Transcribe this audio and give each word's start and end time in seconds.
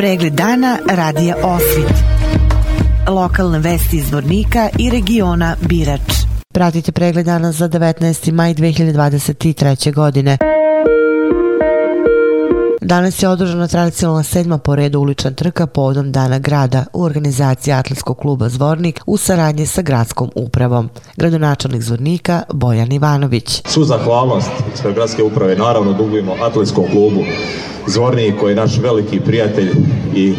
Pregled 0.00 0.32
dana 0.32 0.78
radija 0.90 1.36
Osvit. 1.42 1.94
Lokalne 3.08 3.58
vesti 3.58 3.96
iz 3.96 4.12
Vornika 4.12 4.68
i 4.78 4.90
regiona 4.90 5.56
Birač. 5.68 6.00
Pratite 6.54 6.92
pregled 6.92 7.26
dana 7.26 7.52
za 7.52 7.68
19. 7.68 8.32
maj 8.32 8.54
2023. 8.54 9.94
godine. 9.94 10.38
Danas 12.90 13.22
je 13.22 13.28
održana 13.28 13.68
tradicionalna 13.68 14.22
sedma 14.22 14.58
po 14.58 14.76
redu 14.76 15.00
ulična 15.00 15.30
trka 15.30 15.66
povodom 15.66 16.12
Dana 16.12 16.38
grada 16.38 16.84
u 16.92 17.02
organizaciji 17.02 17.74
Atletskog 17.74 18.18
kluba 18.18 18.48
Zvornik 18.48 19.00
u 19.06 19.16
saradnji 19.16 19.66
sa 19.66 19.82
gradskom 19.82 20.30
upravom. 20.34 20.88
Gradonačelnik 21.16 21.82
Zvornika 21.82 22.42
Bojan 22.52 22.92
Ivanović. 22.92 23.62
Svu 23.66 23.84
zahvalnost 23.84 24.50
ispred 24.74 24.94
gradske 24.94 25.22
uprave 25.22 25.56
naravno 25.56 25.92
dugujemo 25.92 26.34
Atletskom 26.42 26.84
klubu 26.90 27.20
Zvornik 27.86 28.40
koji 28.40 28.52
je 28.52 28.56
naš 28.56 28.78
veliki 28.78 29.20
prijatelj 29.20 29.70
i 30.14 30.34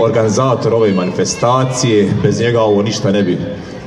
organizator 0.00 0.74
ove 0.74 0.92
manifestacije. 0.92 2.12
Bez 2.22 2.40
njega 2.40 2.60
ovo 2.60 2.82
ništa 2.82 3.10
ne 3.10 3.22
bi 3.22 3.38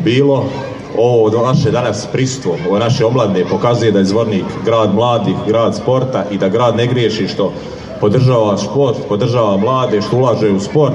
bilo 0.03 0.49
ovo 0.97 1.43
naše 1.43 1.71
danas 1.71 2.07
pristvo, 2.11 2.55
ovo 2.67 2.79
naše 2.79 3.05
omladne 3.05 3.45
pokazuje 3.49 3.91
da 3.91 3.99
je 3.99 4.05
Zvornik 4.05 4.45
grad 4.65 4.95
mladih, 4.95 5.35
grad 5.47 5.75
sporta 5.75 6.25
i 6.31 6.37
da 6.37 6.49
grad 6.49 6.75
ne 6.75 6.87
griješi 6.87 7.27
što 7.27 7.53
podržava 8.01 8.57
sport, 8.57 8.97
podržava 9.09 9.57
mlade, 9.57 10.01
što 10.01 10.17
ulaže 10.17 10.51
u 10.51 10.59
sport. 10.59 10.93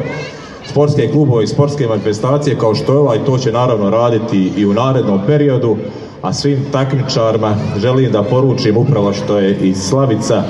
Sportske 0.66 1.09
klubove 1.12 1.45
i 1.45 1.46
sportske 1.46 1.86
manifestacije 1.86 2.59
kao 2.59 2.74
što 2.74 2.92
je 2.92 2.98
ovaj, 2.98 3.24
to 3.24 3.38
će 3.38 3.52
naravno 3.52 3.90
raditi 3.90 4.52
i 4.56 4.66
u 4.66 4.73
narednom 4.73 5.20
periodu, 5.26 5.76
a 6.23 6.33
svim 6.33 6.65
takmičarima 6.73 7.56
želim 7.79 8.12
da 8.12 8.23
poručim 8.23 8.77
upravo 8.77 9.12
što 9.12 9.38
je 9.38 9.56
i 9.56 9.74
Slavica 9.74 10.43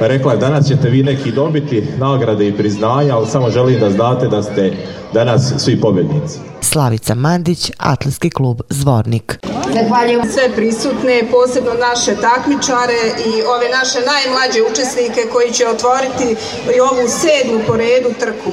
rekla, 0.00 0.36
danas 0.36 0.66
ćete 0.68 0.90
vi 0.90 1.02
neki 1.02 1.32
dobiti 1.32 1.82
nagrade 1.98 2.48
i 2.48 2.56
priznanja, 2.56 3.16
ali 3.16 3.26
samo 3.26 3.50
želim 3.50 3.80
da 3.80 3.90
znate 3.90 4.28
da 4.28 4.42
ste 4.42 4.72
danas 5.12 5.54
svi 5.58 5.80
pobednici. 5.80 6.38
Slavica 6.60 7.14
Mandić, 7.14 7.70
Atletski 7.78 8.30
klub 8.30 8.60
Zvornik. 8.68 9.38
Zahvaljujem 9.76 10.32
sve 10.32 10.48
prisutne, 10.56 11.22
posebno 11.30 11.74
naše 11.74 12.16
takmičare 12.20 13.00
i 13.26 13.42
ove 13.42 13.68
naše 13.68 14.00
najmlađe 14.00 14.62
učesnike 14.70 15.22
koji 15.32 15.52
će 15.52 15.68
otvoriti 15.68 16.36
i 16.76 16.80
ovu 16.80 17.08
sedmu 17.08 17.60
po 17.66 17.76
redu 17.76 18.14
trku. 18.20 18.50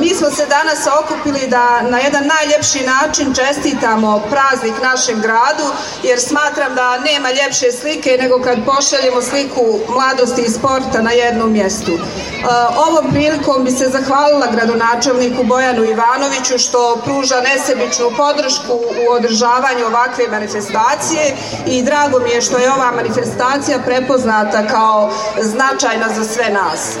Mi 0.00 0.14
smo 0.14 0.30
se 0.30 0.46
danas 0.46 0.80
okupili 1.00 1.48
da 1.48 1.82
na 1.82 1.98
jedan 1.98 2.24
najljepši 2.36 2.80
način 2.86 3.34
čestitamo 3.34 4.22
praznik 4.30 4.82
našem 4.82 5.20
gradu, 5.20 5.66
jer 6.02 6.20
smatram 6.20 6.74
da 6.74 6.98
nema 6.98 7.28
ljepše 7.30 7.72
slike 7.72 8.18
nego 8.20 8.42
kad 8.42 8.58
pošaljemo 8.66 9.22
sliku 9.22 9.64
mladosti 9.88 10.42
i 10.42 10.50
sporta 10.50 11.02
na 11.02 11.10
jednom 11.10 11.52
mjestu. 11.52 11.92
Ovom 12.88 13.12
prilikom 13.12 13.64
bi 13.64 13.70
se 13.70 13.88
zahvalila 13.88 14.46
gradonačelniku 14.52 15.44
Bojanu 15.44 15.84
Ivanoviću 15.84 16.58
što 16.58 17.00
pruža 17.04 17.40
nesebičnu 17.40 18.10
podršku 18.16 18.72
u 18.72 19.12
održavanju 19.12 19.86
ovakve 19.86 20.33
manifestacije 20.34 21.24
i 21.66 21.82
drago 21.82 22.18
mi 22.24 22.30
je 22.30 22.40
što 22.40 22.56
je 22.58 22.72
ova 22.72 22.90
manifestacija 23.00 23.78
prepoznata 23.86 24.66
kao 24.66 25.10
značajna 25.42 26.08
za 26.16 26.24
sve 26.24 26.48
nas. 26.50 26.80
E, 26.94 26.98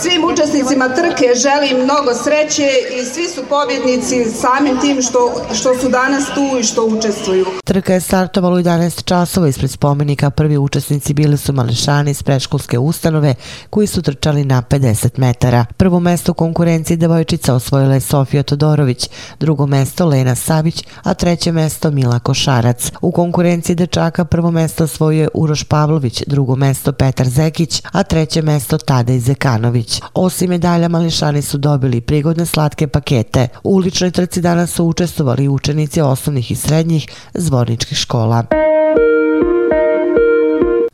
svim 0.00 0.24
učesnicima 0.32 0.88
trke 0.88 1.26
želim 1.44 1.84
mnogo 1.84 2.10
sreće 2.24 2.68
i 2.98 3.04
svi 3.04 3.28
su 3.28 3.40
pobjednici 3.48 4.24
samim 4.42 4.80
tim 4.80 5.02
što, 5.02 5.20
što 5.54 5.78
su 5.78 5.88
danas 5.88 6.24
tu 6.34 6.58
i 6.60 6.62
što 6.62 6.84
učestvuju. 6.84 7.46
Trka 7.64 7.94
je 7.94 8.00
startovala 8.00 8.54
u 8.54 8.58
11 8.58 9.04
časova 9.04 9.48
ispred 9.48 9.70
spomenika. 9.70 10.30
Prvi 10.30 10.58
učesnici 10.58 11.14
bili 11.14 11.36
su 11.36 11.52
malešani 11.52 12.10
iz 12.10 12.22
predškolske 12.22 12.78
ustanove 12.78 13.34
koji 13.70 13.86
su 13.86 14.02
trčali 14.02 14.44
na 14.44 14.62
50 14.62 15.18
metara. 15.18 15.66
Prvo 15.76 16.00
mesto 16.00 16.32
u 16.32 16.34
konkurenciji 16.34 16.96
devojčica 16.96 17.54
osvojila 17.54 17.94
je 17.94 18.00
Sofija 18.00 18.42
Todorović, 18.42 19.08
drugo 19.40 19.66
mesto 19.66 20.06
Lena 20.06 20.34
Savić, 20.34 20.84
a 21.02 21.14
treće 21.14 21.52
mesto 21.52 21.90
Mila 21.90 22.18
Košarac. 22.34 22.92
U 23.00 23.12
konkurenciji 23.12 23.76
dečaka 23.76 24.24
prvo 24.24 24.50
mesto 24.50 24.84
osvojio 24.84 25.28
Uroš 25.34 25.64
Pavlović, 25.64 26.22
drugo 26.26 26.56
mesto 26.56 26.92
Petar 26.92 27.28
Zekić, 27.28 27.82
a 27.92 28.02
treće 28.02 28.42
mesto 28.42 28.78
Tadej 28.78 29.18
Zekanović. 29.18 30.00
Osim 30.14 30.50
medalja 30.50 30.88
mališani 30.88 31.42
su 31.42 31.58
dobili 31.58 32.00
prigodne 32.00 32.46
slatke 32.46 32.86
pakete. 32.86 33.48
U 33.64 33.74
uličnoj 33.74 34.10
trci 34.10 34.40
danas 34.40 34.70
su 34.70 34.84
učestvovali 34.84 35.48
učenici 35.48 36.00
osnovnih 36.00 36.50
i 36.50 36.54
srednjih 36.54 37.06
zvorničkih 37.34 37.98
škola. 37.98 38.63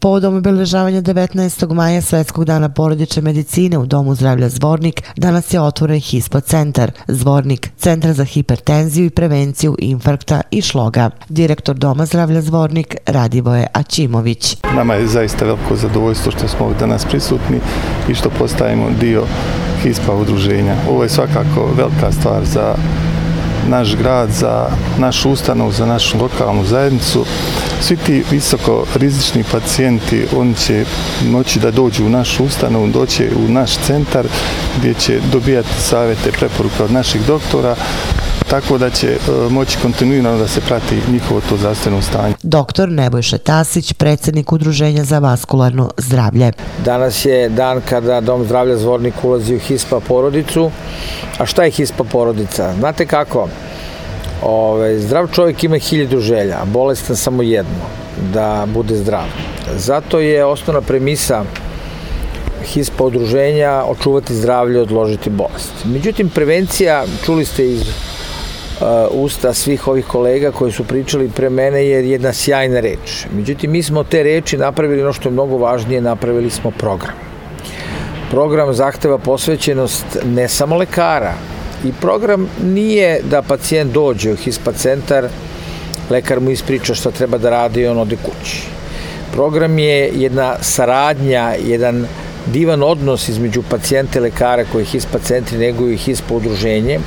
Povodom 0.00 0.37
obeležavanja 0.37 1.03
19. 1.03 1.72
maja 1.75 2.03
Svetskog 2.03 2.44
dana 2.44 2.69
porodične 2.69 3.22
medicine 3.22 3.78
u 3.78 3.87
Domu 3.87 4.15
zdravlja 4.15 4.49
Zvornik 4.49 5.03
danas 5.16 5.55
je 5.55 5.61
otvoren 5.61 6.00
HISPO 6.00 6.41
centar. 6.41 6.93
Zvornik, 7.09 7.71
centar 7.77 8.12
za 8.12 8.25
hipertenziju 8.25 9.06
i 9.06 9.10
prevenciju 9.10 9.77
infarkta 9.78 10.41
i 10.50 10.62
šloga. 10.62 11.10
Direktor 11.28 11.77
Doma 11.77 12.06
zdravlja 12.06 12.41
Zvornik 12.41 12.97
Radivoje 13.06 13.66
Ačimović. 13.72 14.56
Nama 14.75 14.94
je 14.94 15.06
zaista 15.06 15.44
veliko 15.44 15.77
zadovoljstvo 15.77 16.33
što 16.33 16.49
smo 16.49 16.72
danas 16.81 17.05
prisutni 17.05 17.60
i 18.09 18.15
što 18.15 18.31
postajemo 18.31 18.91
dio 19.00 19.22
HISPA 19.83 20.15
udruženja. 20.15 20.77
Ovo 20.91 21.03
je 21.03 21.09
svakako 21.09 21.69
velika 21.77 22.12
stvar 22.12 22.44
za 22.44 22.75
naš 23.69 23.97
grad, 23.97 24.31
za 24.31 24.66
našu 24.98 25.31
ustanovu, 25.31 25.72
za 25.72 25.87
našu 25.87 26.19
lokalnu 26.19 26.65
zajednicu. 26.65 27.25
Svi 27.81 27.97
ti 27.97 28.25
visoko 28.31 28.84
rizični 28.94 29.44
pacijenti, 29.53 30.26
oni 30.37 30.54
će 30.54 30.84
moći 31.31 31.60
da 31.60 31.71
dođu 31.71 32.06
u 32.06 32.09
našu 32.09 32.44
ustanovu, 32.44 32.87
doće 32.87 33.31
u 33.47 33.53
naš 33.53 33.76
centar 33.87 34.26
gdje 34.78 34.94
će 34.94 35.21
dobijati 35.32 35.69
savjete, 35.81 36.32
preporuke 36.32 36.82
od 36.82 36.93
naših 36.93 37.26
doktora, 37.26 37.76
tako 38.49 38.78
da 38.78 38.91
će 38.91 39.09
e, 39.09 39.19
moći 39.51 39.78
kontinuirano 39.83 40.39
da 40.39 40.49
se 40.49 40.61
prati 40.61 41.01
njihovo 41.12 41.41
to 41.49 41.56
zdravstveno 41.56 42.03
stanje. 42.03 42.34
Doktor 42.43 42.89
Nebojša 42.89 43.39
Tasić, 43.39 43.93
predsjednik 43.93 44.53
Udruženja 44.53 45.05
za 45.05 45.19
vaskularno 45.19 45.91
zdravlje. 45.97 46.53
Danas 46.84 47.25
je 47.25 47.49
dan 47.49 47.81
kada 47.89 48.21
Dom 48.21 48.45
zdravlja 48.45 48.77
Zvornik 48.77 49.15
ulazi 49.23 49.56
u 49.56 49.59
HISPA 49.59 50.01
porodicu. 50.01 50.71
A 51.39 51.47
šta 51.47 51.65
je 51.65 51.71
HISPA 51.71 52.05
porodica? 52.05 52.75
Znate 52.78 53.06
kako? 53.06 53.49
Ove, 54.43 54.99
zdrav 54.99 55.28
čovjek 55.33 55.65
ima 55.65 55.78
hiljadu 55.78 56.21
želja, 56.21 56.59
a 56.62 56.65
bolestan 56.65 57.17
samo 57.17 57.43
jedno, 57.43 57.84
da 58.33 58.67
bude 58.75 58.97
zdrav. 58.97 59.25
Zato 59.77 60.19
je 60.19 60.45
osnovna 60.45 60.81
premisa 60.81 61.45
HISPA 62.65 63.05
udruženja 63.05 63.83
očuvati 63.87 64.34
zdravlje, 64.34 64.81
odložiti 64.81 65.31
bolest. 65.31 65.72
Međutim, 65.84 66.28
prevencija, 66.28 67.05
čuli 67.25 67.45
ste 67.45 67.72
iz 67.72 67.83
usta 69.10 69.54
svih 69.54 69.88
ovih 69.88 70.06
kolega 70.06 70.52
koji 70.52 70.72
su 70.72 70.84
pričali 70.84 71.28
pre 71.28 71.50
mene 71.50 71.84
je 71.86 72.10
jedna 72.10 72.32
sjajna 72.32 72.80
reč. 72.80 73.26
Međutim, 73.36 73.70
mi 73.70 73.82
smo 73.82 74.04
te 74.04 74.22
reči 74.22 74.56
napravili 74.56 75.02
ono 75.02 75.12
što 75.12 75.28
je 75.28 75.32
mnogo 75.32 75.56
važnije, 75.56 76.00
napravili 76.00 76.50
smo 76.50 76.70
program. 76.70 77.14
Program 78.30 78.74
zahteva 78.74 79.18
posvećenost 79.18 80.04
ne 80.24 80.48
samo 80.48 80.76
lekara, 80.76 81.34
i 81.84 81.92
program 82.00 82.48
nije 82.64 83.20
da 83.30 83.42
pacijent 83.42 83.92
dođe 83.92 84.32
u 84.32 84.36
HISPA 84.36 84.72
centar, 84.72 85.28
lekar 86.10 86.41
mu 86.41 86.50
ispriča 86.50 86.94
šta 86.94 87.10
treba 87.10 87.38
da 87.38 87.50
radi 87.50 87.80
i 87.80 87.86
on 87.86 87.98
ode 87.98 88.16
kući. 88.16 88.62
Program 89.32 89.78
je 89.78 90.10
jedna 90.14 90.56
saradnja, 90.60 91.54
jedan 91.64 92.06
divan 92.47 92.82
odnos 92.82 93.28
između 93.28 93.62
pacijenta 93.70 94.18
i 94.18 94.22
lekara 94.22 94.64
koji 94.72 94.84
HISPA 94.84 95.18
centri 95.18 95.58
neguju 95.58 95.92
i 95.92 95.97
HISPA 95.97 96.34
udruženje, 96.34 96.98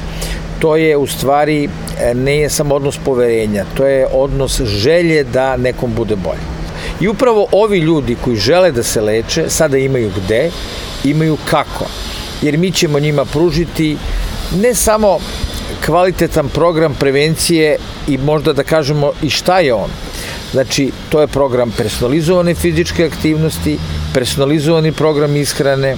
to 0.64 0.76
je 0.76 0.98
u 0.98 1.08
stvari 1.08 1.70
ne 2.16 2.38
je 2.38 2.50
samo 2.50 2.76
odnos 2.76 2.98
poverenja, 3.06 3.66
to 3.78 3.86
je 3.86 4.08
odnos 4.14 4.62
želje 4.62 5.24
da 5.24 5.58
nekom 5.58 5.92
bude 5.94 6.16
bolje. 6.16 6.46
I 7.02 7.08
upravo 7.08 7.48
ovi 7.52 7.80
ljudi 7.80 8.16
koji 8.24 8.36
žele 8.36 8.72
da 8.72 8.84
se 8.84 9.02
leče, 9.02 9.50
sada 9.50 9.78
imaju 9.78 10.12
gde, 10.16 10.52
imaju 11.04 11.38
kako. 11.50 11.86
Jer 12.42 12.58
mi 12.58 12.72
ćemo 12.72 13.00
njima 13.00 13.26
pružiti 13.26 13.98
ne 14.62 14.74
samo 14.76 15.20
kvalitetan 15.86 16.50
program 16.50 16.96
prevencije 17.00 17.78
i 18.08 18.18
možda 18.18 18.54
da 18.54 18.64
kažemo 18.64 19.12
i 19.22 19.30
šta 19.30 19.60
je 19.60 19.74
on. 19.74 19.92
Znači, 20.52 20.92
to 21.10 21.22
je 21.22 21.28
program 21.28 21.72
personalizovane 21.78 22.56
fizičke 22.56 23.06
aktivnosti, 23.06 23.78
personalizovani 24.14 24.92
program 24.92 25.36
ishrane, 25.36 25.98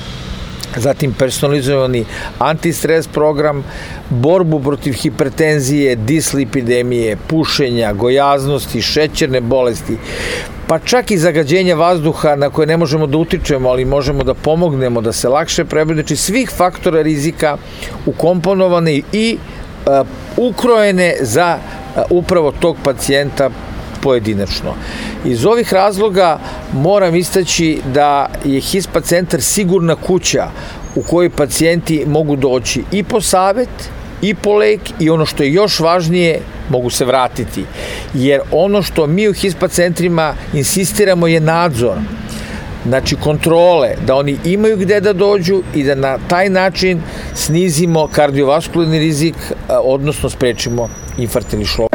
zatim 0.78 1.14
personalizovani 1.14 2.06
antistres 2.40 3.08
program, 3.08 3.64
borbu 4.10 4.60
protiv 4.60 4.94
hipertenzije, 4.94 5.96
dislipidemije, 5.96 7.18
pušenja, 7.28 7.94
gojaznosti, 7.94 8.82
šećerne 8.82 9.42
bolesti, 9.42 9.98
pa 10.68 10.80
čak 10.80 11.12
i 11.12 11.18
zagađenja 11.18 11.76
vazduha 11.76 12.36
na 12.36 12.50
koje 12.50 12.68
ne 12.68 12.78
možemo 12.78 13.08
da 13.08 13.18
utičemo, 13.18 13.70
ali 13.70 13.86
možemo 13.86 14.24
da 14.24 14.34
pomognemo 14.34 15.02
da 15.02 15.12
se 15.12 15.30
lakše 15.30 15.66
prebrode, 15.66 16.02
znači 16.02 16.16
svih 16.16 16.50
faktora 16.50 17.02
rizika 17.02 17.58
ukomponovane 18.06 19.02
i 19.12 19.38
uh, 19.38 20.08
ukrojene 20.38 21.16
za 21.22 21.58
uh, 21.58 22.04
upravo 22.10 22.52
tog 22.52 22.78
pacijenta 22.84 23.50
pojedinačno. 24.06 24.76
Iz 25.26 25.46
ovih 25.46 25.74
razloga 25.74 26.40
moram 26.74 27.16
istaći 27.16 27.80
da 27.94 28.30
je 28.46 28.62
HISPA 28.62 29.02
centar 29.02 29.42
sigurna 29.42 29.96
kuća 29.96 30.48
u 30.96 31.02
kojoj 31.02 31.30
pacijenti 31.30 32.04
mogu 32.08 32.36
doći 32.36 32.84
i 32.92 33.04
po 33.04 33.22
savet, 33.22 33.90
i 34.22 34.36
po 34.36 34.54
lek 34.58 34.82
i 35.00 35.10
ono 35.10 35.26
što 35.26 35.44
je 35.44 35.54
još 35.54 35.80
važnije, 35.80 36.40
mogu 36.70 36.90
se 36.90 37.06
vratiti. 37.06 37.66
Jer 38.14 38.42
ono 38.52 38.82
što 38.82 39.08
mi 39.08 39.28
u 39.28 39.34
HISPA 39.34 39.68
centrima 39.68 40.34
insistiramo 40.54 41.28
je 41.28 41.40
nadzor 41.40 41.98
znači 42.86 43.16
kontrole, 43.16 43.96
da 44.08 44.16
oni 44.16 44.38
imaju 44.46 44.78
gde 44.78 45.00
da 45.02 45.14
dođu 45.14 45.62
i 45.76 45.84
da 45.84 45.96
na 45.96 46.18
taj 46.28 46.50
način 46.50 47.02
snizimo 47.34 48.08
kardiovaskularni 48.08 49.00
rizik, 49.00 49.36
odnosno 49.70 50.30
sprečimo 50.30 50.90
infarktni 51.18 51.66
šlop. 51.66 51.95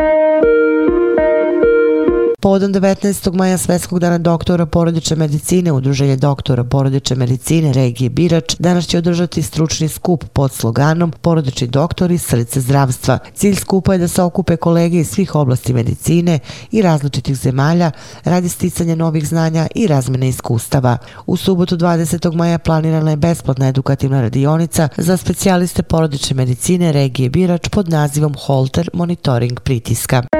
Povodom 2.42 2.72
19. 2.72 3.34
maja 3.34 3.58
Svetskog 3.58 3.98
dana 3.98 4.18
doktora 4.18 4.66
porodične 4.66 5.16
medicine, 5.16 5.72
Udruženje 5.72 6.16
doktora 6.16 6.64
porodične 6.64 7.16
medicine 7.16 7.72
regije 7.72 8.10
Birač 8.10 8.54
danas 8.58 8.86
će 8.86 8.98
održati 8.98 9.42
stručni 9.42 9.88
skup 9.88 10.24
pod 10.32 10.52
sloganom 10.52 11.12
Porodični 11.20 11.66
doktori 11.66 12.18
srce 12.18 12.60
zdravstva. 12.60 13.18
Cilj 13.34 13.54
skupa 13.54 13.92
je 13.92 13.98
da 13.98 14.08
se 14.08 14.22
okupe 14.22 14.56
kolege 14.56 14.98
iz 14.98 15.10
svih 15.10 15.34
oblasti 15.34 15.72
medicine 15.72 16.38
i 16.70 16.82
različitih 16.82 17.36
zemalja 17.36 17.90
radi 18.24 18.48
sticanja 18.48 18.94
novih 18.94 19.28
znanja 19.28 19.66
i 19.74 19.86
razmene 19.86 20.28
iskustava. 20.28 20.98
U 21.26 21.36
subotu 21.36 21.76
20. 21.76 22.34
maja 22.34 22.58
planirana 22.58 23.10
je 23.10 23.16
besplatna 23.16 23.68
edukativna 23.68 24.20
radionica 24.20 24.88
za 24.96 25.16
specijaliste 25.16 25.82
porodične 25.82 26.36
medicine 26.36 26.92
regije 26.92 27.30
Birač 27.30 27.68
pod 27.68 27.88
nazivom 27.88 28.34
Holter 28.46 28.90
monitoring 28.92 29.60
pritiska. 29.60 30.39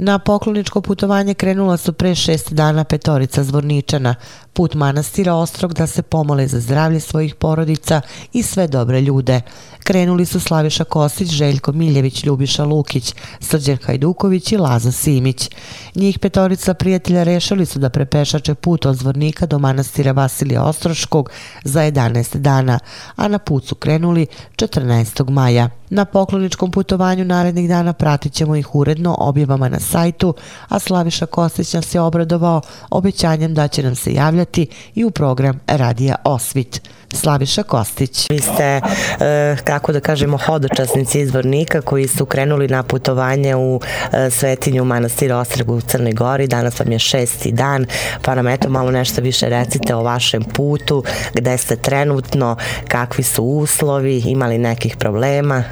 Na 0.00 0.18
pokloničko 0.18 0.80
putovanje 0.80 1.34
krenula 1.34 1.76
su 1.76 1.92
pre 1.92 2.14
šest 2.14 2.52
dana 2.52 2.84
petorica 2.84 3.44
zvorničana, 3.44 4.14
put 4.52 4.74
manastira 4.74 5.34
Ostrog 5.34 5.74
da 5.74 5.86
se 5.86 6.02
pomole 6.02 6.46
za 6.46 6.60
zdravlje 6.60 7.00
svojih 7.00 7.34
porodica 7.34 8.00
i 8.32 8.42
sve 8.42 8.68
dobre 8.68 9.00
ljude. 9.00 9.40
Krenuli 9.84 10.26
su 10.26 10.40
Slaviša 10.40 10.84
Kosić, 10.84 11.28
Željko 11.30 11.72
Miljević, 11.72 12.24
Ljubiša 12.24 12.64
Lukić, 12.64 13.14
Srđan 13.40 13.76
Hajduković 13.76 14.52
i 14.52 14.56
Laza 14.56 14.92
Simić. 14.92 15.50
Njih 15.94 16.18
petorica 16.18 16.74
prijatelja 16.74 17.22
rešili 17.22 17.66
su 17.66 17.78
da 17.78 17.90
prepešače 17.90 18.54
put 18.54 18.86
od 18.86 18.96
zvornika 18.96 19.46
do 19.46 19.58
manastira 19.58 20.12
Vasilija 20.12 20.62
Ostroškog 20.62 21.30
za 21.64 21.80
11 21.80 22.36
dana, 22.36 22.78
a 23.16 23.28
na 23.28 23.38
put 23.38 23.64
su 23.64 23.74
krenuli 23.74 24.26
14. 24.56 25.30
maja. 25.30 25.70
Na 25.90 26.04
pokloničkom 26.04 26.70
putovanju 26.70 27.24
narednih 27.24 27.68
dana 27.68 27.92
pratit 27.92 28.32
ćemo 28.32 28.56
ih 28.56 28.74
uredno 28.74 29.16
objavama 29.18 29.68
na 29.68 29.80
sajtu, 29.80 30.34
a 30.68 30.78
Slaviša 30.78 31.26
Kostić 31.26 31.74
nas 31.74 31.94
je 31.94 32.00
obradovao 32.00 32.60
obećanjem 32.90 33.54
da 33.54 33.68
će 33.68 33.82
nam 33.82 33.94
se 33.94 34.12
javljati 34.14 34.66
i 34.94 35.04
u 35.04 35.10
program 35.10 35.60
Radija 35.66 36.14
Osvit. 36.24 36.80
Slaviša 37.12 37.62
Kostić. 37.62 38.30
Vi 38.30 38.38
ste, 38.38 38.80
e, 39.20 39.56
kako 39.68 39.92
da 39.92 40.00
kažemo, 40.00 40.38
hodočasnici 40.46 41.20
izvornika 41.20 41.80
koji 41.80 42.06
su 42.08 42.26
krenuli 42.26 42.68
na 42.68 42.82
putovanje 42.82 43.56
u 43.56 43.80
e, 44.12 44.30
Svetinju 44.30 44.84
manastira 44.84 45.36
Ostregu 45.36 45.74
u 45.74 45.80
Crnoj 45.80 46.12
Gori. 46.12 46.46
Danas 46.46 46.80
vam 46.80 46.92
je 46.92 46.98
šesti 46.98 47.52
dan, 47.52 47.86
pa 48.24 48.34
nam 48.34 48.48
eto 48.48 48.70
malo 48.70 48.90
nešto 48.90 49.22
više 49.22 49.48
recite 49.48 49.94
o 49.94 50.02
vašem 50.02 50.42
putu, 50.56 51.02
gde 51.34 51.58
ste 51.58 51.76
trenutno, 51.76 52.56
kakvi 52.88 53.24
su 53.24 53.44
uslovi, 53.44 54.22
imali 54.26 54.58
nekih 54.58 54.96
problema? 54.96 55.64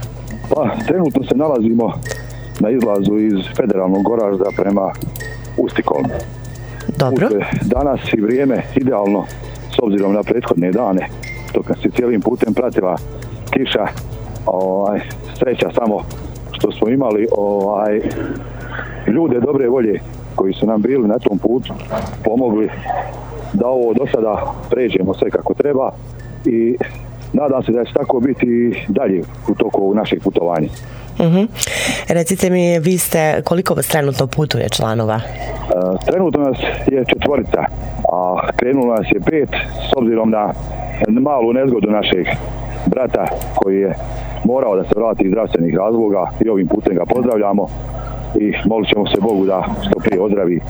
Pa, 0.51 0.77
trenutno 0.87 1.23
se 1.25 1.35
nalazimo 1.35 1.93
na 2.61 2.71
izlazu 2.71 3.19
iz 3.19 3.45
federalnog 3.57 4.03
goražda 4.03 4.51
prema 4.57 4.93
Ustikolnu. 5.57 6.09
Dobro. 6.97 7.29
Put 7.29 7.39
danas 7.63 8.01
i 8.13 8.21
vrijeme 8.21 8.63
idealno 8.75 9.25
s 9.71 9.79
obzirom 9.83 10.13
na 10.13 10.23
prethodne 10.23 10.73
dane 10.73 11.09
dok 11.55 11.67
se 11.83 11.91
cijelim 11.91 12.21
putem 12.21 12.55
pratila 12.55 12.97
kiša 13.57 13.87
ovaj, 14.47 15.01
sreća 15.39 15.71
samo 15.75 16.03
što 16.53 16.73
smo 16.73 16.89
imali 16.89 17.27
ovaj, 17.37 18.01
ljude 19.07 19.41
dobre 19.41 19.69
volje 19.69 20.01
koji 20.35 20.53
su 20.53 20.67
nam 20.67 20.83
bili 20.83 21.09
na 21.09 21.19
tom 21.19 21.39
putu 21.39 21.75
pomogli 22.25 22.69
da 23.53 23.67
ovo 23.67 23.95
do 23.95 24.07
sada 24.15 24.53
pređemo 24.71 25.15
sve 25.15 25.31
kako 25.31 25.55
treba 25.55 25.91
i 26.45 26.77
nadam 27.33 27.63
se 27.63 27.73
da 27.73 27.85
će 27.85 27.93
tako 27.93 28.21
biti 28.21 28.47
i 28.47 28.75
dalje 28.89 29.23
u 29.49 29.55
toku 29.55 29.95
naših 29.95 30.21
putovanja. 30.25 30.69
Uh 31.19 31.27
mhm. 31.27 31.37
-huh. 31.37 31.49
Recite 32.09 32.51
mi, 32.51 32.79
vi 32.79 32.99
ste, 32.99 33.43
koliko 33.45 33.75
vas 33.75 33.89
trenutno 33.89 34.27
putuje 34.27 34.69
članova? 34.69 35.15
E, 35.17 36.07
trenutno 36.07 36.45
nas 36.45 36.59
je 36.93 37.05
četvorica, 37.09 37.65
a 38.13 38.49
krenulo 38.57 38.95
nas 38.95 39.07
je 39.13 39.21
pet 39.21 39.49
s 39.91 39.93
obzirom 39.97 40.31
na 40.31 40.53
malu 41.09 41.53
nezgodu 41.53 41.91
našeg 41.91 42.27
brata 42.87 43.27
koji 43.55 43.77
je 43.77 43.95
morao 44.45 44.77
da 44.77 44.85
se 44.85 44.95
vrati 44.97 45.25
iz 45.25 45.31
zdravstvenih 45.31 45.75
razloga 45.75 46.31
i 46.45 46.49
ovim 46.49 46.69
putem 46.69 46.95
ga 46.95 47.05
pozdravljamo 47.05 47.67
i 48.41 48.53
molit 48.69 48.89
ćemo 48.89 49.07
se 49.07 49.17
Bogu 49.21 49.47
da 49.47 49.65
što 49.87 50.01
prije 50.01 50.21
ozdravi 50.21 50.61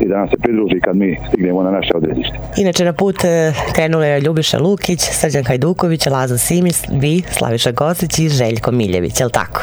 i 0.00 0.08
da 0.08 0.16
nam 0.18 0.28
se 0.28 0.36
pridruži 0.36 0.80
kad 0.80 0.96
mi 0.96 1.18
stignemo 1.28 1.62
na 1.62 1.70
naše 1.70 1.92
odredište. 1.94 2.38
Inače 2.56 2.84
na 2.84 2.92
put 2.92 3.24
e, 3.24 3.52
krenule 3.74 4.08
je 4.08 4.20
Ljubiša 4.20 4.58
Lukić, 4.58 5.00
Srđan 5.00 5.44
Hajduković, 5.44 6.06
Lazo 6.06 6.38
Simis, 6.38 6.84
vi, 6.92 7.22
Slaviša 7.30 7.72
Gosić 7.72 8.18
i 8.18 8.28
Željko 8.28 8.72
Miljević, 8.72 9.20
je 9.20 9.26
li 9.26 9.32
tako? 9.32 9.62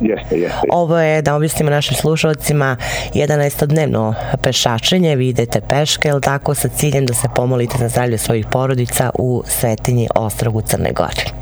Jeste, 0.00 0.38
jeste. 0.38 0.58
Ovo 0.70 0.98
je, 0.98 1.22
da 1.22 1.34
objasnimo 1.34 1.70
našim 1.70 1.96
slušalcima, 1.96 2.76
11-dnevno 3.14 4.14
pešačenje, 4.42 5.16
vi 5.16 5.28
idete 5.28 5.60
peške, 5.60 6.08
je 6.08 6.14
li 6.14 6.20
tako, 6.20 6.54
sa 6.54 6.68
ciljem 6.68 7.06
da 7.06 7.14
se 7.14 7.28
pomolite 7.36 7.78
za 7.78 7.88
zdravlje 7.88 8.18
svojih 8.18 8.46
porodica 8.52 9.10
u 9.18 9.42
Svetinji 9.46 10.08
Ostrogu 10.14 10.60
Crne 10.60 10.92
Gore. 10.92 11.39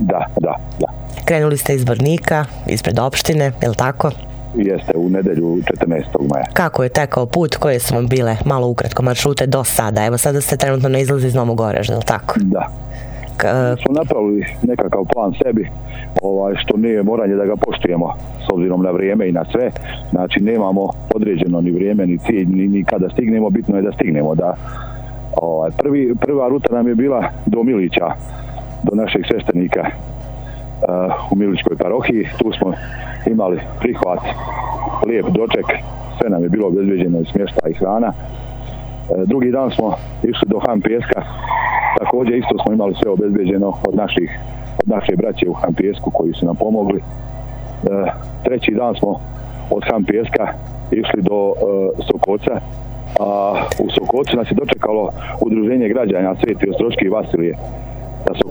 Da, 0.00 0.26
da, 0.40 0.54
da. 0.78 0.86
Krenuli 1.24 1.56
ste 1.56 1.74
iz 1.74 1.84
Brnika, 1.84 2.44
ispred 2.66 2.98
opštine, 2.98 3.52
je 3.62 3.68
li 3.68 3.74
tako? 3.74 4.10
Jeste, 4.54 4.92
u 4.94 5.08
nedelju 5.08 5.46
14. 5.46 6.02
maja. 6.34 6.44
Kako 6.52 6.82
je 6.82 6.88
tekao 6.88 7.26
put, 7.26 7.56
koje 7.56 7.78
su 7.78 7.94
vam 7.94 8.06
bile 8.06 8.36
malo 8.44 8.68
ukratko 8.68 9.02
maršrute 9.02 9.46
do 9.46 9.64
sada? 9.64 10.06
Evo 10.06 10.18
sada 10.18 10.40
ste 10.40 10.56
trenutno 10.56 10.88
na 10.88 10.98
izlazi 10.98 11.26
iz 11.26 11.34
Novog 11.34 11.56
Goreža, 11.56 11.92
je 11.92 11.96
li 11.96 12.04
tako? 12.04 12.34
Da. 12.40 12.68
K 13.36 13.46
smo 13.82 13.94
napravili 13.94 14.46
nekakav 14.62 15.04
plan 15.12 15.32
sebi, 15.42 15.68
ovaj, 16.22 16.54
što 16.56 16.76
nije 16.76 17.02
moranje 17.02 17.34
da 17.34 17.44
ga 17.44 17.56
poštujemo 17.56 18.14
s 18.46 18.52
obzirom 18.52 18.82
na 18.82 18.90
vrijeme 18.90 19.28
i 19.28 19.32
na 19.32 19.44
sve. 19.52 19.70
Znači, 20.10 20.40
nemamo 20.40 20.88
određeno 21.14 21.60
ni 21.60 21.70
vrijeme, 21.70 22.06
ni 22.06 22.18
cilj, 22.18 22.46
ni, 22.48 22.68
ni 22.68 22.84
kada 22.84 23.08
stignemo, 23.08 23.50
bitno 23.50 23.76
je 23.76 23.82
da 23.82 23.92
stignemo. 23.92 24.34
Da, 24.34 24.54
ovaj, 25.36 25.70
prvi, 25.78 26.14
prva 26.20 26.48
ruta 26.48 26.74
nam 26.74 26.88
je 26.88 26.94
bila 26.94 27.24
do 27.46 27.62
Milića, 27.62 28.06
do 28.82 28.96
našeg 28.96 29.22
sestenika 29.32 29.80
uh, 29.80 31.32
u 31.32 31.36
Miličkoj 31.36 31.76
parohiji. 31.76 32.28
Tu 32.38 32.52
smo 32.52 32.72
imali 33.26 33.60
prihvat, 33.80 34.20
lijep 35.06 35.26
doček, 35.26 35.66
sve 36.18 36.30
nam 36.30 36.42
je 36.42 36.48
bilo 36.48 36.66
obezbeđeno 36.68 37.20
i 37.20 37.24
smješta 37.24 37.68
i 37.68 37.74
hrana. 37.74 38.12
Uh, 38.12 39.22
drugi 39.28 39.50
dan 39.50 39.70
smo 39.70 39.94
išli 40.22 40.48
do 40.48 40.58
Han 40.66 40.80
Pijeska, 40.80 41.22
također 41.98 42.34
isto 42.34 42.54
smo 42.62 42.72
imali 42.72 42.94
sve 42.94 43.10
obezbeđeno 43.10 43.72
od 43.88 43.94
naših 43.94 44.38
od 44.82 44.88
naše 44.88 45.16
braće 45.16 45.48
u 45.48 45.52
Han 45.52 45.74
Pijesku 45.74 46.10
koji 46.10 46.32
su 46.32 46.46
nam 46.46 46.56
pomogli. 46.56 47.00
Uh, 47.00 48.08
treći 48.44 48.74
dan 48.74 48.94
smo 48.94 49.20
od 49.70 49.82
Han 49.90 50.04
Pijeska 50.04 50.52
išli 50.90 51.22
do 51.22 51.52
Sokoca, 52.06 52.60
a 53.20 53.54
u 53.84 53.90
Sokocu 53.90 54.36
nas 54.36 54.50
je 54.50 54.54
dočekalo 54.54 55.10
udruženje 55.40 55.88
građana 55.88 56.34
Sveti 56.34 56.70
Ostroški 56.70 57.04
i 57.04 57.08
Vasilije 57.08 57.56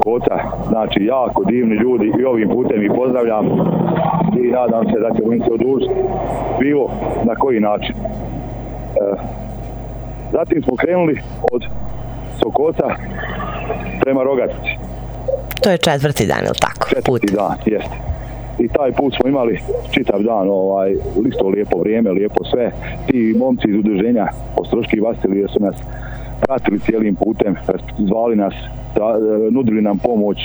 Sokota, 0.09 0.51
znači 0.69 1.05
jako 1.05 1.43
divni 1.43 1.75
ljudi 1.75 2.11
i 2.19 2.25
ovim 2.25 2.49
putem 2.49 2.83
ih 2.83 2.91
pozdravljam 2.95 3.45
i 4.43 4.47
nadam 4.47 4.85
se 4.85 4.99
da 4.99 5.09
ćemo 5.15 5.33
im 5.33 5.43
se 5.43 5.53
odužiti 5.53 5.93
pivo 6.59 6.91
na 7.23 7.35
koji 7.35 7.59
način. 7.59 7.95
E, 7.95 8.05
zatim 10.31 10.63
smo 10.63 10.75
krenuli 10.75 11.21
od 11.51 11.63
Sokota 12.43 12.95
prema 14.01 14.23
Rogatici. 14.23 14.77
To 15.63 15.69
je 15.69 15.77
četvrti 15.77 16.25
dan, 16.25 16.45
ili 16.45 16.59
tako? 16.61 16.89
Četvrti 16.89 17.27
Put. 17.27 17.31
dan, 17.31 17.55
jeste. 17.65 17.95
I 18.59 18.67
taj 18.67 18.91
put 18.91 19.13
smo 19.15 19.29
imali 19.29 19.59
čitav 19.91 20.21
dan, 20.23 20.49
ovaj, 20.49 20.95
listo 21.23 21.47
lijepo 21.47 21.77
vrijeme, 21.79 22.11
lijepo 22.11 22.43
sve. 22.43 22.71
Ti 23.07 23.35
momci 23.37 23.67
iz 23.69 23.75
udruženja 23.75 24.27
Ostroški 24.55 24.97
i 24.97 24.99
Vasilije 24.99 25.47
su 25.47 25.59
nas 25.59 25.75
pratili 26.41 26.79
cijelim 26.79 27.15
putem, 27.15 27.55
zvali 27.97 28.35
nas, 28.35 28.53
da, 28.95 29.05
e, 29.05 29.51
nudili 29.51 29.81
nam 29.81 29.97
pomoć 29.97 30.37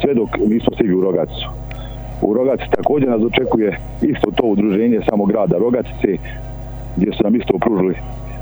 sve 0.00 0.14
dok 0.14 0.28
nismo 0.38 0.74
stigli 0.74 0.94
u 0.96 1.00
Rogacicu. 1.00 1.48
U 2.22 2.34
Rogacici 2.34 2.70
također 2.70 3.08
nas 3.08 3.22
očekuje 3.22 3.78
isto 4.02 4.30
to 4.30 4.42
udruženje 4.46 5.00
samo 5.08 5.24
grada 5.24 5.58
Rogacice, 5.58 6.16
gdje 6.96 7.12
su 7.12 7.22
nam 7.22 7.36
isto 7.36 7.58
pružili 7.58 7.94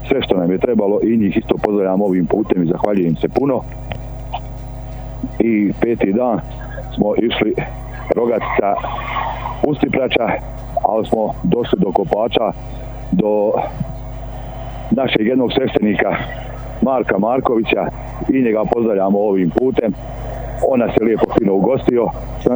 sve 0.08 0.22
što 0.22 0.36
nam 0.36 0.50
je 0.50 0.58
trebalo 0.58 0.98
i 1.02 1.16
njih 1.16 1.36
isto 1.36 1.54
pozdravljam 1.62 2.02
ovim 2.02 2.26
putem 2.26 2.62
i 2.62 2.66
zahvaljujem 2.66 3.16
se 3.16 3.28
puno. 3.28 3.60
I 5.38 5.72
peti 5.80 6.12
dan 6.12 6.40
smo 6.94 7.14
išli 7.16 7.54
Rogatica 8.16 8.74
Ustiprača, 9.68 10.28
ali 10.82 11.06
smo 11.06 11.34
došli 11.42 11.78
do 11.78 11.92
Kopača, 11.92 12.52
do 13.12 13.52
našeg 14.90 15.26
jednog 15.26 15.52
sveštenika 15.52 16.16
Marka 16.82 17.18
Markovića 17.18 17.86
i 18.28 18.42
njega 18.42 18.64
pozdravljamo 18.74 19.18
ovim 19.18 19.50
putem 19.50 19.92
on 20.68 20.80
nas 20.80 20.90
je 21.00 21.04
lijepo 21.04 21.24
fino 21.38 21.54
ugostio. 21.54 22.06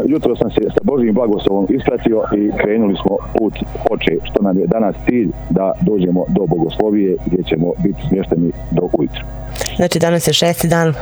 Jutro 0.06 0.36
sam 0.36 0.50
se 0.50 0.60
sa 0.74 0.80
Božim 0.82 1.14
blagoslovom 1.14 1.66
ispratio 1.68 2.22
i 2.36 2.50
krenuli 2.58 2.96
smo 2.96 3.16
put 3.38 3.54
oče, 3.90 4.16
što 4.22 4.42
nam 4.42 4.58
je 4.58 4.66
danas 4.66 4.96
cilj 5.04 5.28
da 5.50 5.72
dođemo 5.80 6.24
do 6.28 6.46
Bogoslovije 6.46 7.16
gdje 7.26 7.42
ćemo 7.42 7.72
biti 7.84 8.02
smješteni 8.08 8.52
do 8.70 8.82
ujutru. 8.98 9.24
Znači 9.76 9.98
danas 9.98 10.28
je 10.28 10.32
šesti 10.32 10.68
dan, 10.68 10.88
e, 10.88 10.94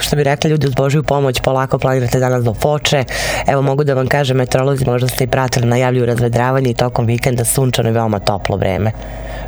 što 0.00 0.16
bi 0.16 0.24
rekli 0.24 0.50
ljudi 0.50 0.66
uz 0.66 0.74
Božju 0.74 1.02
pomoć, 1.02 1.40
polako 1.40 1.78
planirate 1.78 2.18
danas 2.18 2.44
do 2.44 2.54
Foče. 2.54 3.04
Evo 3.46 3.62
mogu 3.62 3.84
da 3.84 3.94
vam 3.94 4.06
kažem, 4.06 4.36
meteorolozi 4.36 4.84
možda 4.86 5.08
ste 5.08 5.24
i 5.24 5.26
pratili, 5.26 5.66
najavljuju 5.66 6.06
razvedravanje 6.06 6.70
i 6.70 6.74
tokom 6.74 7.06
vikenda 7.06 7.44
sunčano 7.44 7.88
i 7.88 7.92
veoma 7.92 8.18
toplo 8.18 8.56
vreme. 8.56 8.92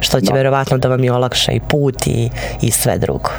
Što 0.00 0.20
će 0.20 0.30
no. 0.30 0.37
verovatno 0.37 0.78
da 0.78 0.88
vam 0.88 1.04
i 1.04 1.11
olakša 1.11 1.52
i 1.52 1.61
put 1.61 2.06
i, 2.06 2.30
i 2.61 2.70
sve 2.70 2.99
drugo. 2.99 3.30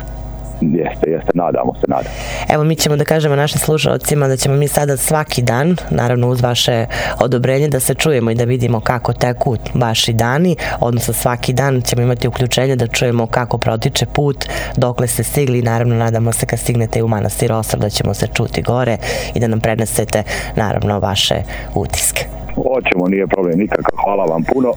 Jeste, 0.62 1.10
jeste, 1.10 1.32
nadamo 1.34 1.74
se, 1.76 1.86
nadamo. 1.88 2.16
Evo 2.50 2.64
mi 2.64 2.76
ćemo 2.76 2.96
da 2.96 3.06
kažemo 3.06 3.36
našim 3.36 3.60
slušalcima 3.60 4.28
da 4.28 4.38
ćemo 4.38 4.56
mi 4.56 4.68
sada 4.68 4.98
svaki 4.98 5.42
dan, 5.42 5.76
naravno 5.90 6.28
uz 6.28 6.42
vaše 6.42 6.86
odobrenje, 7.20 7.68
da 7.68 7.80
se 7.80 7.94
čujemo 7.94 8.32
i 8.32 8.36
da 8.36 8.44
vidimo 8.44 8.80
kako 8.80 9.14
teku 9.14 9.58
vaši 9.74 10.14
dani, 10.14 10.56
odnosno 10.80 11.14
svaki 11.14 11.54
dan 11.54 11.82
ćemo 11.82 12.02
imati 12.02 12.28
uključenje 12.28 12.76
da 12.76 12.88
čujemo 12.88 13.28
kako 13.28 13.58
protiče 13.58 14.06
put, 14.06 14.46
dokle 14.78 15.08
ste 15.08 15.24
stigli 15.24 15.60
i 15.60 15.62
naravno 15.62 15.96
nadamo 15.96 16.32
se 16.32 16.46
kad 16.46 16.60
stignete 16.60 17.04
u 17.04 17.08
manastir 17.08 17.54
Osar 17.54 17.80
da 17.80 17.90
ćemo 17.90 18.14
se 18.14 18.28
čuti 18.28 18.62
gore 18.62 18.98
i 19.36 19.40
da 19.40 19.48
nam 19.48 19.60
prenesete 19.60 20.24
naravno 20.56 21.00
vaše 21.00 21.36
utiske. 21.76 22.26
Hoćemo, 22.56 23.08
nije 23.08 23.28
problem 23.28 23.60
nikakav, 23.60 23.98
hvala 24.04 24.26
vam 24.26 24.44
puno. 24.44 24.74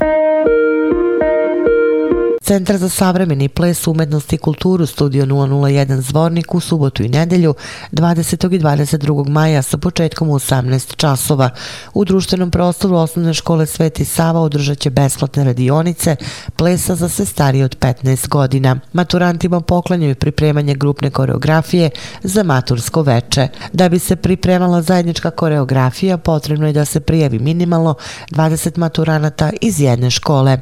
Centar 2.45 2.77
za 2.77 2.89
savremeni 2.89 3.49
ples, 3.49 3.87
umetnost 3.87 4.33
i 4.33 4.39
kulturu 4.39 4.87
Studio 4.87 5.27
001 5.27 6.01
Zvornik 6.01 6.55
u 6.55 6.61
subotu 6.61 7.03
i 7.03 7.09
nedelju 7.09 7.55
20. 7.93 8.55
i 8.55 8.59
22. 8.59 9.29
maja 9.29 9.63
sa 9.63 9.79
početkom 9.79 10.31
u 10.31 10.35
18 10.35 10.97
časova. 10.97 11.51
U 11.95 12.05
društvenom 12.05 12.51
prostoru 12.51 12.97
osnovne 12.97 13.35
škole 13.35 13.67
Sveti 13.67 14.05
Sava 14.05 14.41
održat 14.41 14.79
će 14.79 14.91
besplatne 14.91 15.45
radionice 15.45 16.17
plesa 16.57 16.95
za 16.95 17.09
sve 17.09 17.25
starije 17.25 17.65
od 17.65 17.79
15 17.79 18.29
godina. 18.29 18.77
Maturantima 18.93 19.61
poklanjaju 19.61 20.15
pripremanje 20.15 20.75
grupne 20.75 21.11
koreografije 21.11 21.91
za 22.23 22.43
matursko 22.43 23.03
veče. 23.03 23.49
Da 23.73 23.89
bi 23.89 23.99
se 23.99 24.17
pripremala 24.17 24.83
zajednička 24.83 25.31
koreografija, 25.31 26.19
potrebno 26.19 26.67
je 26.67 26.73
da 26.73 26.85
se 26.85 27.01
prijavi 27.01 27.39
minimalno 27.39 27.95
20 28.31 28.79
maturanata 28.79 29.51
iz 29.61 29.81
jedne 29.81 30.11
škole. 30.11 30.59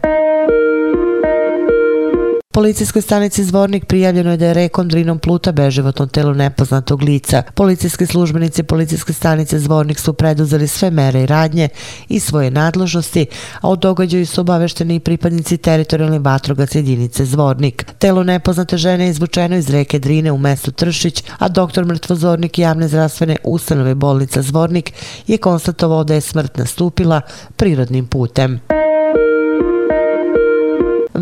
Policijskoj 2.53 3.03
stanici 3.03 3.45
Zvornik 3.45 3.85
prijavljeno 3.85 4.31
je 4.31 4.37
da 4.37 4.47
je 4.47 4.55
rekom 4.55 4.89
Drinom 4.89 5.19
Pluta 5.19 5.53
beživotno 5.53 6.07
telo 6.07 6.35
nepoznatog 6.35 7.03
lica. 7.03 7.43
Policijski 7.55 8.07
službenici 8.07 8.63
policijske 8.63 9.13
stanice 9.13 9.59
Zvornik 9.59 9.99
su 9.99 10.13
preduzeli 10.13 10.69
sve 10.69 10.91
mere 10.91 11.23
i 11.23 11.27
radnje 11.27 11.69
i 12.09 12.21
svoje 12.21 12.51
nadložnosti, 12.51 13.27
a 13.61 13.69
o 13.69 13.77
događaju 13.77 14.27
su 14.27 14.41
obavešteni 14.41 14.95
i 14.95 15.01
pripadnici 15.01 15.57
teritorijalne 15.57 16.19
vatrogac 16.19 16.75
jedinice 16.75 17.25
Zvornik. 17.25 17.87
Telo 17.99 18.23
nepoznate 18.23 18.77
žene 18.77 19.05
je 19.05 19.11
izvučeno 19.11 19.57
iz 19.57 19.71
reke 19.71 19.99
Drine 19.99 20.33
u 20.33 20.39
mestu 20.39 20.73
Tršić, 20.73 21.25
a 21.39 21.49
doktor 21.49 21.85
mrtvozornik 21.85 22.59
javne 22.59 22.89
zdravstvene 22.89 23.37
ustanove 23.45 23.95
bolnica 23.95 24.43
Zvornik 24.43 24.93
je 25.27 25.39
konstatovao 25.39 26.05
da 26.05 26.15
je 26.15 26.21
smrt 26.21 26.57
nastupila 26.57 27.21
prirodnim 27.57 28.07
putem. 28.07 28.61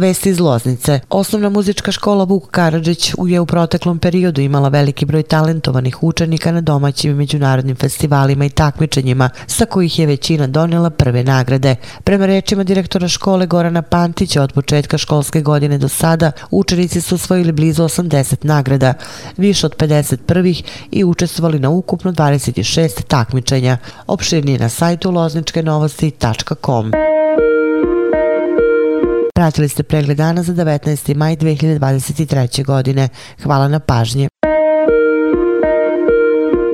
Vesti 0.01 0.31
iz 0.31 0.41
Loznice. 0.41 1.01
Osnovna 1.11 1.49
muzička 1.49 1.93
škola 1.93 2.25
Vuk 2.25 2.51
Karadžić 2.51 3.13
je 3.27 3.41
u 3.41 3.47
proteklom 3.47 3.99
periodu 3.99 4.41
imala 4.41 4.69
veliki 4.69 5.05
broj 5.05 5.23
talentovanih 5.23 6.03
učenika 6.03 6.53
na 6.53 6.61
domaćim 6.61 7.11
i 7.11 7.15
međunarodnim 7.15 7.77
festivalima 7.77 8.45
i 8.45 8.51
takmičenjima, 8.51 9.31
sa 9.47 9.65
kojih 9.65 9.99
je 9.99 10.07
većina 10.07 10.47
donijela 10.47 10.91
prve 10.91 11.25
nagrade. 11.25 11.77
Prema 12.05 12.27
rečima 12.27 12.65
direktora 12.65 13.09
škole 13.09 13.47
Gorana 13.47 13.83
Pantića, 13.83 14.43
od 14.43 14.53
početka 14.53 14.99
školske 14.99 15.43
godine 15.43 15.79
do 15.79 15.89
sada, 15.89 16.33
učenici 16.51 17.01
su 17.01 17.15
osvojili 17.15 17.53
blizu 17.53 17.85
80 17.85 18.37
nagrada, 18.43 18.95
više 19.37 19.67
od 19.67 19.77
50 19.77 20.17
prvih 20.17 20.63
i 20.91 21.05
učestvovali 21.05 21.59
na 21.59 21.71
ukupno 21.71 22.13
26 22.13 23.03
takmičenja. 23.03 23.79
Opširnije 24.07 24.59
na 24.59 24.69
sajtu 24.69 25.11
lozničkenovosti.com. 25.11 27.10
Pratili 29.41 29.69
ste 29.69 29.83
pregled 29.83 30.17
dana 30.17 30.43
za 30.43 30.53
19. 30.53 31.17
maj 31.17 31.37
2023. 31.37 32.65
godine. 32.65 33.09
Hvala 33.43 33.69
na 33.69 33.81
pažnje. 33.81 34.29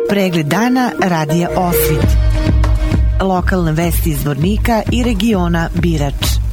Pregled 0.09 0.47
dana 0.47 0.91
radija 1.03 1.49
Osvit. 1.57 2.07
Lokalne 3.21 3.73
vesti 3.73 4.11
iz 4.11 4.25
Vornika 4.25 4.83
i 4.93 5.03
regiona 5.03 5.69
Birač. 5.75 6.46